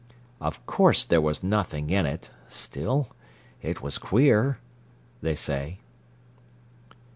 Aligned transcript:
"Of 0.39 0.65
course 0.65 1.03
there 1.05 1.21
was 1.21 1.43
nothing 1.43 1.91
in 1.91 2.07
it—still 2.07 3.09
it 3.61 3.83
was 3.83 3.99
queer!" 3.99 4.57
they 5.21 5.35
say. 5.35 5.77